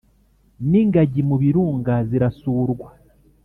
[0.69, 2.89] n’ingagi mu birunga zirasurwa